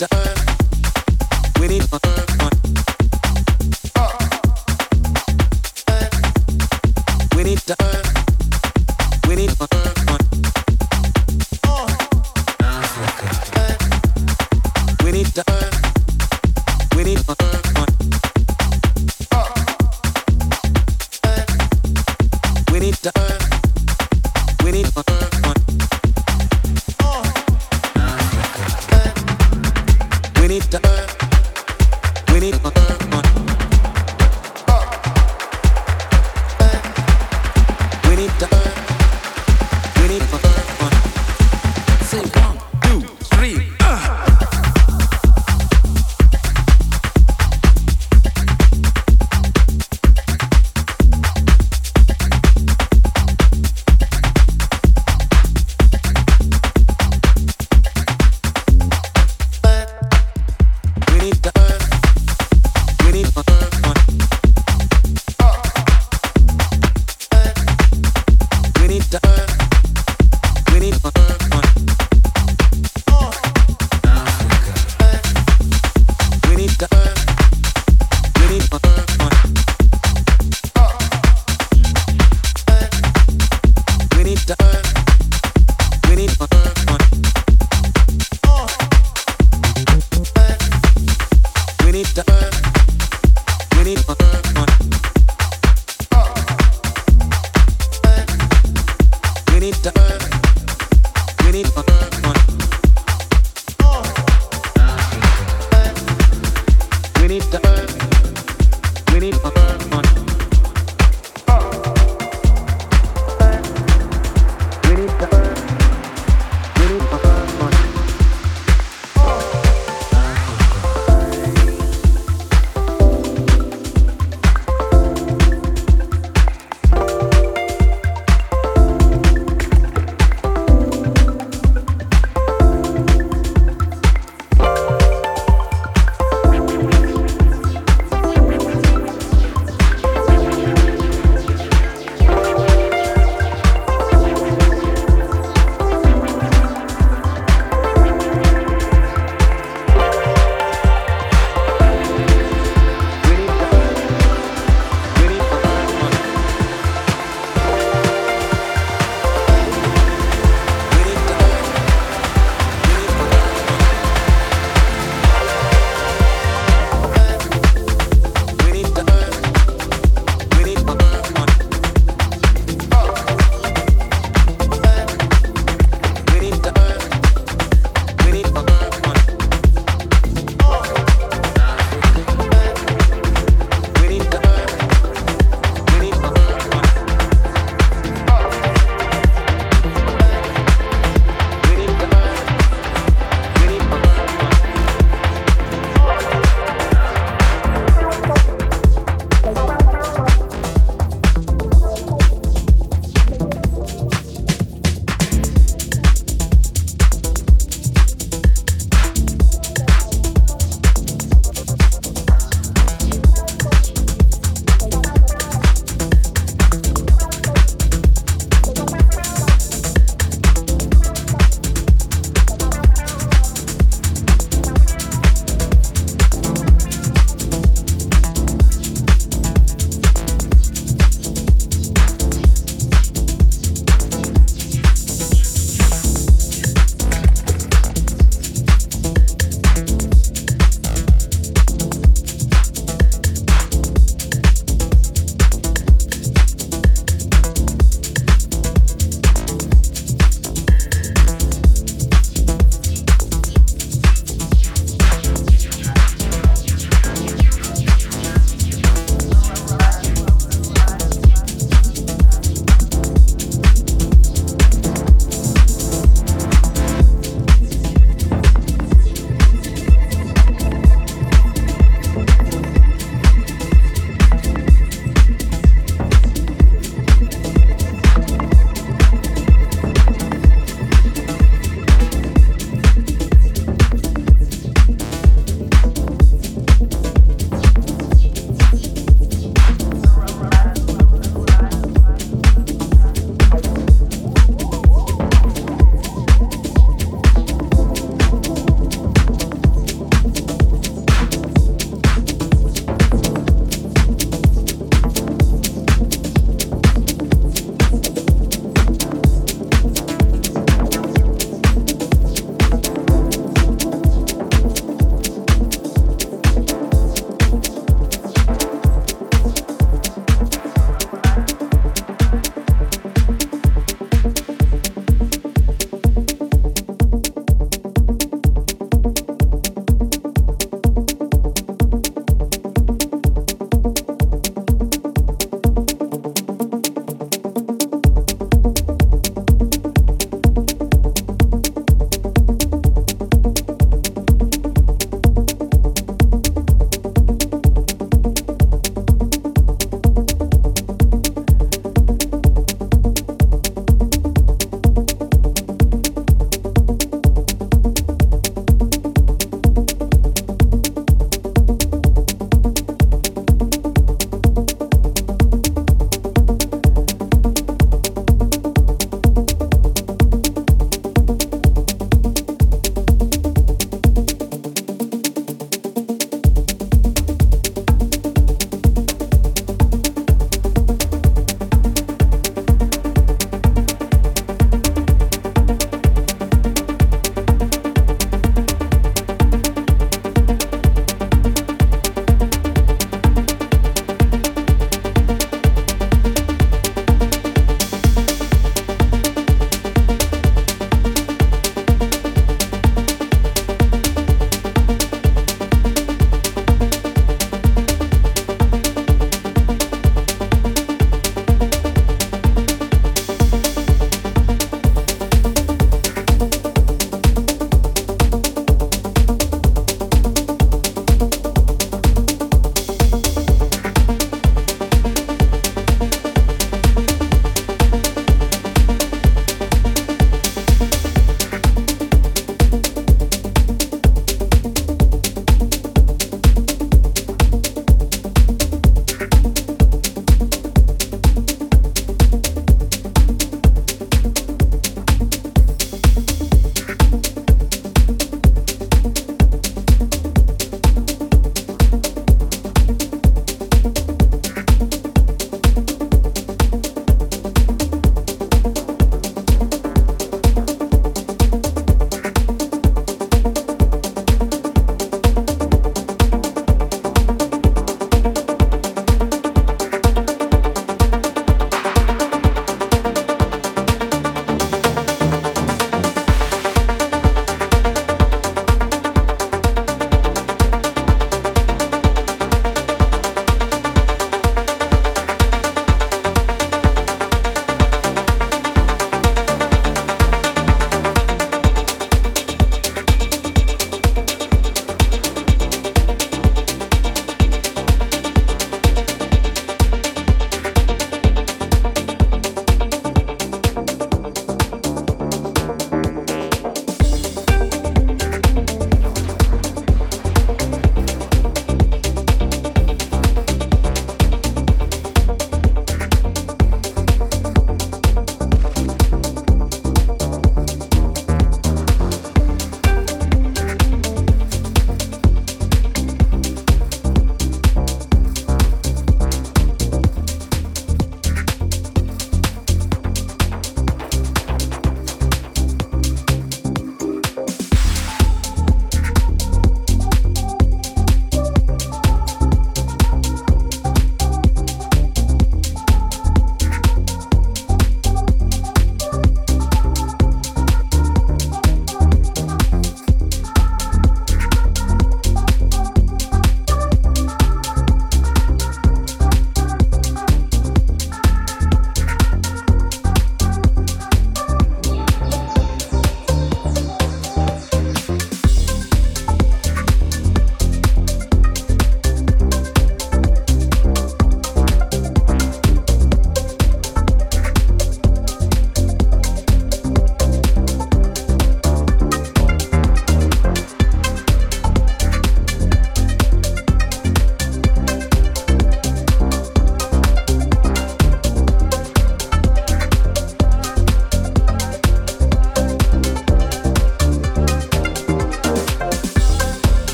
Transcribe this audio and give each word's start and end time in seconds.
the. 0.00 0.29